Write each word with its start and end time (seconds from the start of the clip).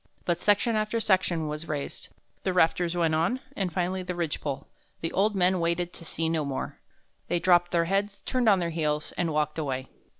But 0.25 0.39
section 0.39 0.75
after 0.75 0.99
section 0.99 1.47
was 1.47 1.67
raised. 1.67 2.09
The 2.41 2.53
rafters 2.53 2.97
went 2.97 3.13
on, 3.13 3.39
and 3.55 3.71
finally 3.71 4.01
the 4.01 4.15
ridge 4.15 4.41
pole. 4.41 4.65
The 5.01 5.11
old 5.11 5.35
men 5.35 5.59
waited 5.59 5.93
to 5.93 6.03
see 6.03 6.27
no 6.27 6.43
more. 6.43 6.79
They 7.27 7.37
dropped 7.39 7.69
their 7.69 7.85
heads, 7.85 8.21
turned 8.21 8.49
on 8.49 8.57
their 8.57 8.71
heels, 8.71 9.11
and 9.11 9.31
walked 9.31 9.59
away." 9.59 9.89